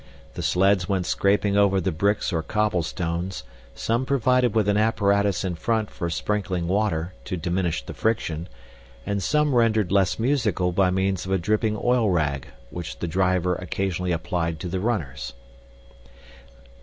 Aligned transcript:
The 0.33 0.41
sleds 0.41 0.89
went 0.89 1.05
scraping 1.05 1.55
over 1.55 1.79
the 1.79 1.91
bricks 1.91 2.33
or 2.33 2.41
cobblestones, 2.41 3.43
some 3.75 4.03
provided 4.03 4.55
with 4.55 4.67
an 4.67 4.75
apparatus 4.77 5.43
in 5.45 5.53
front 5.53 5.91
for 5.91 6.09
sprinkling 6.09 6.67
water, 6.67 7.13
to 7.25 7.37
diminish 7.37 7.85
the 7.85 7.93
friction, 7.93 8.49
and 9.05 9.21
some 9.21 9.53
rendered 9.53 9.91
less 9.91 10.17
musical 10.17 10.71
by 10.71 10.89
means 10.89 11.25
of 11.27 11.31
a 11.31 11.37
dripping 11.37 11.77
oil 11.83 12.09
rag, 12.09 12.47
which 12.71 12.97
the 12.97 13.07
driver 13.07 13.53
occasionally 13.53 14.11
applied 14.11 14.59
to 14.61 14.67
the 14.67 14.79
runners. 14.79 15.33